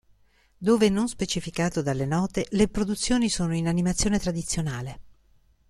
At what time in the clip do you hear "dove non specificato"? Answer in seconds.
0.57-1.83